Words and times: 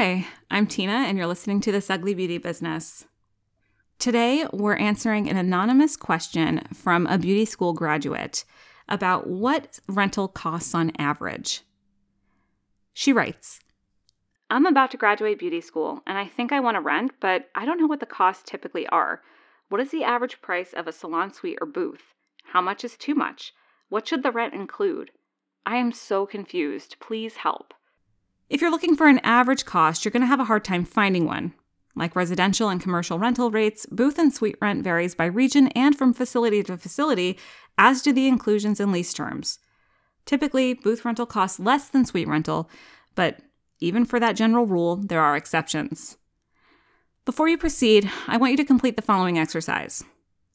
Hi, 0.00 0.28
I'm 0.48 0.68
Tina, 0.68 0.92
and 0.92 1.18
you're 1.18 1.26
listening 1.26 1.60
to 1.62 1.72
This 1.72 1.90
Ugly 1.90 2.14
Beauty 2.14 2.38
Business. 2.38 3.06
Today, 3.98 4.46
we're 4.52 4.76
answering 4.76 5.28
an 5.28 5.36
anonymous 5.36 5.96
question 5.96 6.62
from 6.72 7.08
a 7.08 7.18
beauty 7.18 7.44
school 7.44 7.72
graduate 7.72 8.44
about 8.88 9.26
what 9.26 9.80
rental 9.88 10.28
costs 10.28 10.72
on 10.72 10.92
average. 11.00 11.62
She 12.92 13.12
writes 13.12 13.58
I'm 14.48 14.66
about 14.66 14.92
to 14.92 14.96
graduate 14.96 15.40
beauty 15.40 15.60
school, 15.60 16.00
and 16.06 16.16
I 16.16 16.28
think 16.28 16.52
I 16.52 16.60
want 16.60 16.76
to 16.76 16.80
rent, 16.80 17.14
but 17.18 17.48
I 17.56 17.64
don't 17.64 17.80
know 17.80 17.88
what 17.88 17.98
the 17.98 18.06
costs 18.06 18.48
typically 18.48 18.86
are. 18.86 19.20
What 19.68 19.80
is 19.80 19.90
the 19.90 20.04
average 20.04 20.40
price 20.40 20.72
of 20.72 20.86
a 20.86 20.92
salon 20.92 21.34
suite 21.34 21.58
or 21.60 21.66
booth? 21.66 22.14
How 22.44 22.60
much 22.60 22.84
is 22.84 22.96
too 22.96 23.16
much? 23.16 23.52
What 23.88 24.06
should 24.06 24.22
the 24.22 24.30
rent 24.30 24.54
include? 24.54 25.10
I 25.66 25.74
am 25.74 25.90
so 25.90 26.24
confused. 26.24 26.94
Please 27.00 27.38
help. 27.38 27.74
If 28.48 28.62
you're 28.62 28.70
looking 28.70 28.96
for 28.96 29.08
an 29.08 29.20
average 29.24 29.66
cost, 29.66 30.04
you're 30.04 30.12
going 30.12 30.22
to 30.22 30.26
have 30.26 30.40
a 30.40 30.44
hard 30.44 30.64
time 30.64 30.84
finding 30.84 31.26
one. 31.26 31.52
Like 31.94 32.16
residential 32.16 32.70
and 32.70 32.80
commercial 32.80 33.18
rental 33.18 33.50
rates, 33.50 33.84
booth 33.86 34.18
and 34.18 34.32
suite 34.32 34.56
rent 34.60 34.82
varies 34.82 35.14
by 35.14 35.26
region 35.26 35.68
and 35.68 35.96
from 35.96 36.14
facility 36.14 36.62
to 36.62 36.78
facility, 36.78 37.38
as 37.76 38.00
do 38.00 38.12
the 38.12 38.26
inclusions 38.26 38.80
and 38.80 38.90
lease 38.90 39.12
terms. 39.12 39.58
Typically, 40.24 40.72
booth 40.72 41.04
rental 41.04 41.26
costs 41.26 41.60
less 41.60 41.88
than 41.88 42.06
suite 42.06 42.28
rental, 42.28 42.70
but 43.14 43.40
even 43.80 44.04
for 44.04 44.18
that 44.18 44.36
general 44.36 44.66
rule, 44.66 44.96
there 44.96 45.22
are 45.22 45.36
exceptions. 45.36 46.16
Before 47.24 47.48
you 47.48 47.58
proceed, 47.58 48.10
I 48.26 48.38
want 48.38 48.52
you 48.52 48.56
to 48.56 48.64
complete 48.64 48.96
the 48.96 49.02
following 49.02 49.38
exercise. 49.38 50.04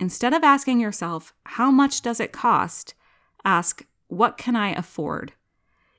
Instead 0.00 0.34
of 0.34 0.42
asking 0.42 0.80
yourself, 0.80 1.32
how 1.44 1.70
much 1.70 2.02
does 2.02 2.18
it 2.18 2.32
cost? 2.32 2.94
Ask, 3.44 3.86
what 4.08 4.36
can 4.36 4.56
I 4.56 4.72
afford? 4.72 5.34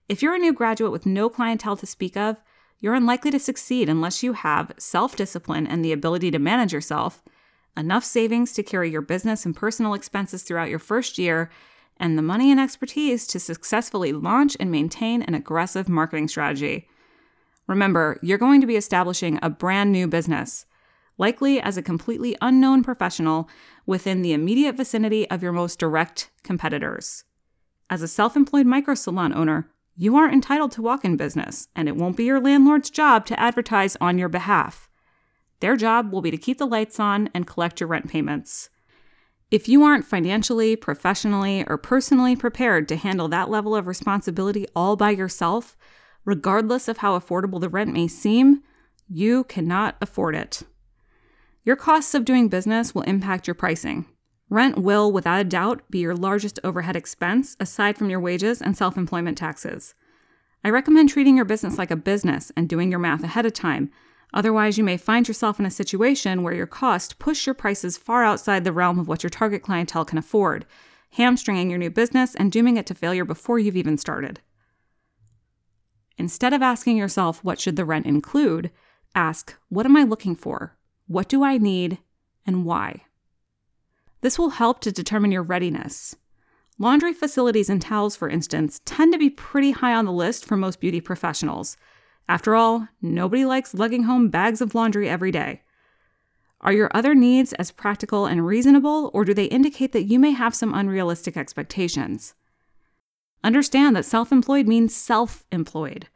If 0.10 0.22
you're 0.22 0.36
a 0.36 0.40
new 0.40 0.54
graduate 0.54 0.94
with 0.94 1.06
no 1.06 1.30
clientele 1.30 1.76
to 1.76 1.86
speak 1.86 2.16
of, 2.16 2.38
you're 2.80 2.94
unlikely 2.94 3.32
to 3.32 3.40
succeed 3.40 3.90
unless 3.90 4.24
you 4.24 4.34
have 4.34 4.72
self 4.78 5.18
discipline 5.18 5.68
and 5.68 5.84
the 5.84 5.92
ability 5.92 6.32
to 6.32 6.40
manage 6.40 6.72
yourself, 6.72 7.24
enough 7.76 8.06
savings 8.06 8.54
to 8.54 8.64
carry 8.64 8.90
your 8.90 9.02
business 9.02 9.46
and 9.46 9.56
personal 9.56 9.94
expenses 9.94 10.44
throughout 10.44 10.70
your 10.70 10.80
first 10.80 11.18
year, 11.18 11.50
and 11.98 12.18
the 12.18 12.22
money 12.22 12.52
and 12.52 12.60
expertise 12.60 13.28
to 13.28 13.40
successfully 13.40 14.14
launch 14.14 14.56
and 14.60 14.72
maintain 14.72 15.24
an 15.24 15.34
aggressive 15.34 15.90
marketing 15.90 16.30
strategy. 16.30 16.88
Remember, 17.68 18.18
you're 18.22 18.38
going 18.38 18.62
to 18.62 18.68
be 18.68 18.78
establishing 18.78 19.40
a 19.42 19.50
brand 19.50 19.92
new 19.92 20.08
business, 20.08 20.66
likely 21.18 21.60
as 21.60 21.76
a 21.76 21.82
completely 21.82 22.38
unknown 22.42 22.82
professional 22.82 23.50
within 23.86 24.22
the 24.22 24.32
immediate 24.32 24.78
vicinity 24.78 25.30
of 25.30 25.44
your 25.44 25.52
most 25.52 25.80
direct 25.80 26.30
competitors. 26.44 27.26
As 27.90 28.02
a 28.02 28.08
self 28.08 28.38
employed 28.38 28.68
micro 28.68 28.96
salon 28.96 29.34
owner, 29.34 29.70
you 30.00 30.16
aren't 30.16 30.34
entitled 30.34 30.72
to 30.74 30.82
walk 30.82 31.04
in 31.04 31.18
business, 31.18 31.68
and 31.76 31.90
it 31.90 31.96
won't 31.96 32.16
be 32.16 32.26
your 32.26 32.40
landlord's 32.40 32.92
job 32.92 33.26
to 33.26 33.40
advertise 33.40 33.98
on 34.00 34.20
your 34.20 34.30
behalf. 34.30 34.90
Their 35.60 35.76
job 35.76 36.12
will 36.12 36.22
be 36.22 36.30
to 36.30 36.38
keep 36.38 36.60
the 36.60 36.68
lights 36.68 37.00
on 37.00 37.30
and 37.34 37.48
collect 37.48 37.80
your 37.80 37.90
rent 37.90 38.08
payments. 38.08 38.70
If 39.50 39.68
you 39.68 39.84
aren't 39.84 40.06
financially, 40.06 40.76
professionally, 40.76 41.66
or 41.68 41.78
personally 41.78 42.36
prepared 42.36 42.88
to 42.90 42.96
handle 42.96 43.28
that 43.30 43.50
level 43.50 43.76
of 43.76 43.88
responsibility 43.88 44.68
all 44.76 44.96
by 44.96 45.10
yourself, 45.10 45.76
regardless 46.26 46.88
of 46.88 46.98
how 46.98 47.18
affordable 47.18 47.60
the 47.60 47.70
rent 47.70 47.92
may 47.92 48.08
seem, 48.08 48.62
you 49.10 49.46
cannot 49.46 49.96
afford 50.00 50.36
it. 50.36 50.62
Your 51.64 51.76
costs 51.76 52.14
of 52.14 52.24
doing 52.24 52.50
business 52.50 52.94
will 52.94 53.02
impact 53.04 53.48
your 53.48 53.56
pricing. 53.56 54.06
Rent 54.50 54.78
will, 54.78 55.12
without 55.12 55.42
a 55.42 55.44
doubt, 55.44 55.82
be 55.90 56.00
your 56.00 56.16
largest 56.16 56.60
overhead 56.64 56.96
expense 56.96 57.58
aside 57.60 57.98
from 57.98 58.10
your 58.10 58.20
wages 58.20 58.62
and 58.62 58.78
self 58.78 58.98
employment 58.98 59.38
taxes. 59.38 59.94
I 60.64 60.70
recommend 60.70 61.10
treating 61.10 61.36
your 61.36 61.46
business 61.46 61.78
like 61.78 61.92
a 61.92 61.98
business 61.98 62.52
and 62.56 62.70
doing 62.70 62.90
your 62.90 63.00
math 63.00 63.24
ahead 63.24 63.46
of 63.46 63.54
time. 63.54 63.92
Otherwise, 64.34 64.78
you 64.78 64.84
may 64.84 64.98
find 64.98 65.28
yourself 65.28 65.60
in 65.60 65.66
a 65.66 65.72
situation 65.72 66.44
where 66.44 66.54
your 66.54 66.68
costs 66.68 67.14
push 67.14 67.46
your 67.46 67.56
prices 67.56 67.98
far 67.98 68.24
outside 68.24 68.64
the 68.64 68.74
realm 68.74 69.00
of 69.00 69.08
what 69.08 69.24
your 69.24 69.30
target 69.30 69.62
clientele 69.62 70.06
can 70.06 70.18
afford, 70.18 70.66
hamstringing 71.12 71.70
your 71.70 71.80
new 71.80 71.90
business 71.90 72.36
and 72.36 72.52
dooming 72.52 72.78
it 72.78 72.86
to 72.86 72.94
failure 72.94 73.26
before 73.26 73.60
you've 73.60 73.78
even 73.78 73.98
started. 73.98 74.42
Instead 76.18 76.54
of 76.54 76.62
asking 76.62 76.98
yourself, 76.98 77.44
what 77.44 77.60
should 77.60 77.76
the 77.76 77.86
rent 77.86 78.06
include? 78.06 78.72
Ask, 79.14 79.56
what 79.70 79.86
am 79.86 79.96
I 79.96 80.04
looking 80.04 80.36
for? 80.36 80.78
What 81.08 81.30
do 81.30 81.44
I 81.44 81.58
need? 81.58 82.00
And 82.46 82.66
why? 82.66 83.04
This 84.28 84.38
will 84.38 84.50
help 84.50 84.82
to 84.82 84.92
determine 84.92 85.32
your 85.32 85.42
readiness. 85.42 86.14
Laundry 86.78 87.14
facilities 87.14 87.70
and 87.70 87.82
towels, 87.82 88.18
for 88.18 88.28
instance, 88.28 88.82
tend 88.84 89.14
to 89.14 89.18
be 89.18 89.30
pretty 89.30 89.72
high 89.72 89.94
on 89.94 90.04
the 90.04 90.12
list 90.12 90.44
for 90.44 90.58
most 90.58 90.82
beauty 90.82 91.00
professionals. 91.00 91.78
After 92.28 92.54
all, 92.54 92.90
nobody 93.02 93.46
likes 93.46 93.74
lugging 93.74 94.04
home 94.04 94.28
bags 94.28 94.60
of 94.60 94.76
laundry 94.76 95.08
every 95.08 95.32
day. 95.32 95.62
Are 96.60 96.74
your 96.74 96.92
other 96.94 97.16
needs 97.16 97.54
as 97.54 97.72
practical 97.72 98.26
and 98.26 98.46
reasonable, 98.46 99.12
or 99.14 99.24
do 99.24 99.34
they 99.34 99.46
indicate 99.46 99.94
that 99.94 100.10
you 100.10 100.20
may 100.20 100.32
have 100.32 100.54
some 100.54 100.74
unrealistic 100.74 101.38
expectations? 101.38 102.34
Understand 103.46 103.96
that 103.96 104.04
self 104.04 104.34
employed 104.34 104.68
means 104.68 104.94
self 104.94 105.46
employed. 105.54 106.10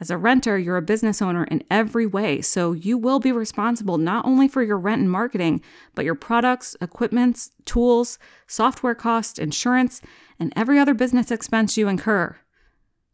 As 0.00 0.10
a 0.10 0.16
renter, 0.16 0.56
you're 0.56 0.78
a 0.78 0.82
business 0.82 1.20
owner 1.20 1.44
in 1.44 1.62
every 1.70 2.06
way, 2.06 2.40
so 2.40 2.72
you 2.72 2.96
will 2.96 3.20
be 3.20 3.32
responsible 3.32 3.98
not 3.98 4.24
only 4.24 4.48
for 4.48 4.62
your 4.62 4.78
rent 4.78 5.02
and 5.02 5.10
marketing, 5.10 5.60
but 5.94 6.06
your 6.06 6.14
products, 6.14 6.74
equipments, 6.80 7.50
tools, 7.66 8.18
software 8.46 8.94
costs, 8.94 9.38
insurance, 9.38 10.00
and 10.38 10.54
every 10.56 10.78
other 10.78 10.94
business 10.94 11.30
expense 11.30 11.76
you 11.76 11.86
incur. 11.86 12.34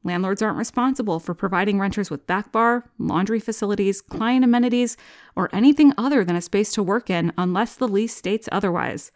Landlords 0.04 0.40
aren't 0.40 0.58
responsible 0.58 1.18
for 1.18 1.34
providing 1.34 1.80
renters 1.80 2.08
with 2.08 2.28
back 2.28 2.52
bar, 2.52 2.88
laundry 2.96 3.40
facilities, 3.40 4.00
client 4.00 4.44
amenities, 4.44 4.96
or 5.34 5.50
anything 5.52 5.92
other 5.98 6.24
than 6.24 6.36
a 6.36 6.40
space 6.40 6.70
to 6.74 6.84
work 6.84 7.10
in 7.10 7.32
unless 7.36 7.74
the 7.74 7.88
lease 7.88 8.14
states 8.14 8.48
otherwise. 8.52 9.10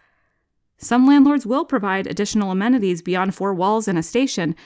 Some 0.78 1.06
landlords 1.06 1.46
will 1.46 1.64
provide 1.64 2.08
additional 2.08 2.50
amenities 2.50 3.00
beyond 3.00 3.36
four 3.36 3.54
walls 3.54 3.86
and 3.86 3.96
a 3.96 4.02
station, 4.02 4.56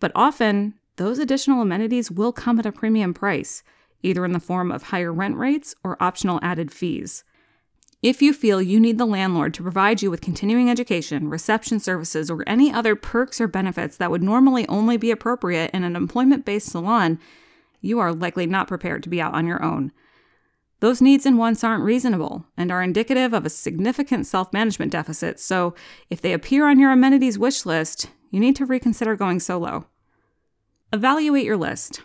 but 0.00 0.12
often 0.14 0.72
those 0.96 1.18
additional 1.18 1.60
amenities 1.60 2.10
will 2.10 2.32
come 2.32 2.58
at 2.58 2.66
a 2.66 2.72
premium 2.72 3.14
price, 3.14 3.62
either 4.02 4.24
in 4.24 4.32
the 4.32 4.40
form 4.40 4.70
of 4.70 4.84
higher 4.84 5.12
rent 5.12 5.36
rates 5.36 5.74
or 5.82 6.02
optional 6.02 6.38
added 6.42 6.70
fees. 6.70 7.24
If 8.02 8.20
you 8.20 8.34
feel 8.34 8.60
you 8.60 8.78
need 8.78 8.98
the 8.98 9.06
landlord 9.06 9.54
to 9.54 9.62
provide 9.62 10.02
you 10.02 10.10
with 10.10 10.20
continuing 10.20 10.68
education, 10.68 11.30
reception 11.30 11.80
services, 11.80 12.30
or 12.30 12.44
any 12.46 12.70
other 12.70 12.94
perks 12.94 13.40
or 13.40 13.48
benefits 13.48 13.96
that 13.96 14.10
would 14.10 14.22
normally 14.22 14.68
only 14.68 14.98
be 14.98 15.10
appropriate 15.10 15.70
in 15.72 15.84
an 15.84 15.96
employment 15.96 16.44
based 16.44 16.70
salon, 16.70 17.18
you 17.80 17.98
are 17.98 18.12
likely 18.12 18.46
not 18.46 18.68
prepared 18.68 19.02
to 19.04 19.08
be 19.08 19.22
out 19.22 19.32
on 19.32 19.46
your 19.46 19.62
own. 19.62 19.90
Those 20.80 21.00
needs 21.00 21.24
and 21.24 21.38
wants 21.38 21.64
aren't 21.64 21.82
reasonable 21.82 22.44
and 22.58 22.70
are 22.70 22.82
indicative 22.82 23.32
of 23.32 23.46
a 23.46 23.50
significant 23.50 24.26
self 24.26 24.52
management 24.52 24.92
deficit, 24.92 25.40
so 25.40 25.74
if 26.10 26.20
they 26.20 26.34
appear 26.34 26.68
on 26.68 26.78
your 26.78 26.92
amenities 26.92 27.38
wish 27.38 27.64
list, 27.64 28.10
you 28.30 28.38
need 28.38 28.54
to 28.56 28.66
reconsider 28.66 29.16
going 29.16 29.40
solo. 29.40 29.86
Evaluate 30.94 31.44
your 31.44 31.56
list. 31.56 32.02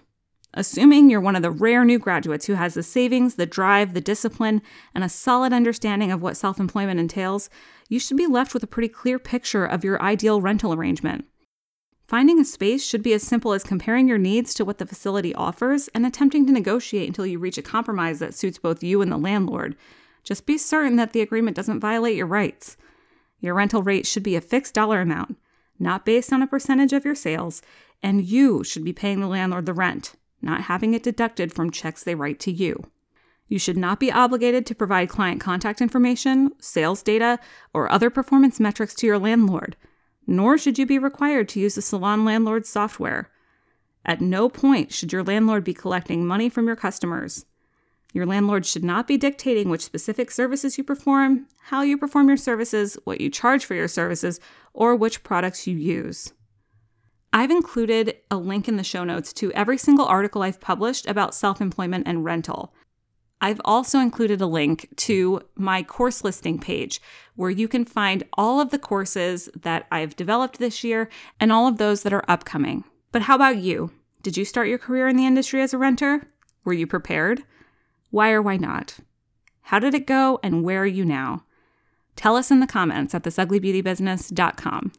Assuming 0.56 1.12
you're 1.12 1.22
one 1.22 1.36
of 1.36 1.44
the 1.44 1.52
rare 1.52 1.86
new 1.86 2.00
graduates 2.00 2.48
who 2.48 2.56
has 2.56 2.74
the 2.74 2.82
savings, 2.82 3.36
the 3.36 3.46
drive, 3.46 3.94
the 3.94 4.02
discipline, 4.02 4.64
and 4.96 5.04
a 5.04 5.10
solid 5.10 5.54
understanding 5.54 6.12
of 6.12 6.24
what 6.24 6.36
self 6.36 6.60
employment 6.60 7.00
entails, 7.00 7.52
you 7.88 8.00
should 8.00 8.18
be 8.18 8.26
left 8.26 8.52
with 8.52 8.64
a 8.64 8.68
pretty 8.68 8.88
clear 8.88 9.20
picture 9.20 9.64
of 9.64 9.84
your 9.84 10.02
ideal 10.02 10.42
rental 10.42 10.74
arrangement. 10.74 11.26
Finding 12.08 12.40
a 12.40 12.44
space 12.44 12.84
should 12.84 13.04
be 13.04 13.14
as 13.14 13.22
simple 13.22 13.54
as 13.54 13.64
comparing 13.64 14.08
your 14.08 14.18
needs 14.18 14.56
to 14.56 14.66
what 14.66 14.80
the 14.80 14.88
facility 14.88 15.36
offers 15.36 15.88
and 15.90 16.04
attempting 16.04 16.48
to 16.48 16.52
negotiate 16.52 17.08
until 17.08 17.28
you 17.28 17.38
reach 17.38 17.60
a 17.60 17.62
compromise 17.62 18.18
that 18.18 18.34
suits 18.34 18.58
both 18.58 18.82
you 18.82 19.04
and 19.04 19.12
the 19.12 19.18
landlord. 19.18 19.76
Just 20.24 20.48
be 20.48 20.58
certain 20.58 20.96
that 20.96 21.14
the 21.14 21.22
agreement 21.22 21.56
doesn't 21.56 21.80
violate 21.80 22.18
your 22.18 22.26
rights. 22.26 22.76
Your 23.40 23.54
rental 23.54 23.84
rate 23.84 24.08
should 24.08 24.24
be 24.24 24.36
a 24.36 24.42
fixed 24.42 24.74
dollar 24.74 25.00
amount, 25.00 25.38
not 25.78 26.06
based 26.06 26.34
on 26.34 26.42
a 26.42 26.48
percentage 26.48 26.92
of 26.92 27.06
your 27.06 27.14
sales, 27.14 27.62
and 28.02 28.24
you 28.24 28.64
should 28.64 28.84
be 28.84 28.94
paying 28.94 29.20
the 29.20 29.28
landlord 29.28 29.66
the 29.66 29.74
rent, 29.74 30.14
not 30.42 30.62
having 30.62 30.94
it 30.94 31.04
deducted 31.04 31.54
from 31.54 31.72
checks 31.72 32.04
they 32.04 32.16
write 32.16 32.40
to 32.40 32.52
you. 32.52 32.84
You 33.48 33.58
should 33.58 33.78
not 33.78 34.00
be 34.00 34.12
obligated 34.12 34.66
to 34.68 34.76
provide 34.76 35.10
client 35.10 35.42
contact 35.42 35.82
information, 35.82 36.52
sales 36.60 37.02
data, 37.02 37.40
or 37.74 37.92
other 37.92 38.10
performance 38.10 38.60
metrics 38.60 38.94
to 38.96 39.08
your 39.08 39.18
landlord, 39.18 39.76
nor 40.28 40.58
should 40.58 40.78
you 40.78 40.86
be 40.86 41.00
required 41.00 41.50
to 41.50 41.60
use 41.60 41.76
the 41.76 41.82
salon 41.82 42.24
landlord's 42.24 42.70
software. 42.70 43.32
At 44.06 44.22
no 44.22 44.50
point 44.50 44.94
should 44.94 45.12
your 45.12 45.24
landlord 45.24 45.64
be 45.64 45.74
collecting 45.74 46.26
money 46.26 46.48
from 46.48 46.68
your 46.68 46.76
customers. 46.76 47.46
Your 48.14 48.26
landlord 48.26 48.66
should 48.66 48.84
not 48.84 49.08
be 49.08 49.18
dictating 49.18 49.70
which 49.70 49.84
specific 49.84 50.32
services 50.32 50.78
you 50.78 50.84
perform, 50.84 51.48
how 51.66 51.82
you 51.82 51.98
perform 51.98 52.28
your 52.28 52.38
services, 52.38 52.98
what 53.04 53.22
you 53.22 53.30
charge 53.30 53.66
for 53.66 53.76
your 53.76 53.88
services, 53.88 54.40
or 54.74 54.96
which 54.96 55.24
products 55.24 55.68
you 55.68 55.76
use. 55.76 56.34
I've 57.32 57.52
included 57.52 58.18
a 58.32 58.38
link 58.38 58.68
in 58.68 58.78
the 58.78 58.84
show 58.84 59.04
notes 59.04 59.34
to 59.34 59.52
every 59.54 59.78
single 59.78 60.06
article 60.06 60.42
I've 60.42 60.60
published 60.60 61.08
about 61.08 61.36
self 61.36 61.62
employment 61.62 62.08
and 62.08 62.26
rental. 62.26 62.74
I've 63.42 63.62
also 63.64 64.00
included 64.00 64.42
a 64.42 64.48
link 64.48 64.90
to 64.98 65.42
my 65.56 65.82
course 65.84 66.24
listing 66.24 66.60
page 66.60 67.02
where 67.36 67.50
you 67.50 67.68
can 67.68 67.86
find 67.86 68.24
all 68.34 68.60
of 68.60 68.70
the 68.70 68.80
courses 68.80 69.48
that 69.56 69.86
I've 69.92 70.16
developed 70.16 70.60
this 70.60 70.84
year 70.84 71.10
and 71.40 71.52
all 71.52 71.68
of 71.68 71.78
those 71.78 72.04
that 72.04 72.12
are 72.12 72.26
upcoming. 72.28 72.84
But 73.12 73.24
how 73.24 73.36
about 73.36 73.58
you? 73.58 73.92
Did 74.22 74.36
you 74.36 74.44
start 74.44 74.68
your 74.68 74.78
career 74.78 75.08
in 75.08 75.16
the 75.16 75.26
industry 75.26 75.62
as 75.62 75.74
a 75.74 75.78
renter? 75.78 76.28
Were 76.66 76.74
you 76.74 76.86
prepared? 76.86 77.44
Why 78.10 78.32
or 78.32 78.42
why 78.42 78.58
not? 78.58 78.98
How 79.62 79.80
did 79.80 79.94
it 79.94 80.06
go 80.08 80.40
and 80.44 80.64
where 80.64 80.82
are 80.82 80.86
you 80.86 81.06
now? 81.06 81.46
Tell 82.18 82.36
us 82.36 82.52
in 82.52 82.60
the 82.60 82.68
comments 82.68 83.16
at 83.16 83.24
thisuglybeautybusiness.com. 83.24 84.92